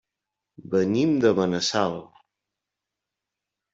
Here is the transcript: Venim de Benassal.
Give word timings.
Venim 0.71 1.13
de 1.25 1.31
Benassal. 1.41 1.95